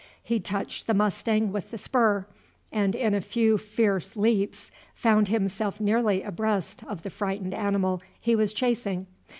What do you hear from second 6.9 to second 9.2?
the frightened animal he was chasing.